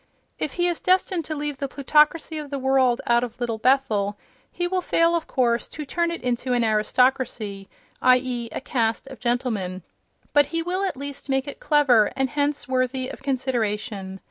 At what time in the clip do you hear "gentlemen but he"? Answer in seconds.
9.19-10.63